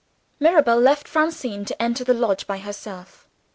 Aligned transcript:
Mirabel 0.39 0.79
left 0.81 1.07
Francine 1.07 1.63
to 1.63 1.79
enter 1.79 2.03
the 2.03 2.15
lodge 2.15 2.47
by 2.47 2.57
herself. 2.57 3.29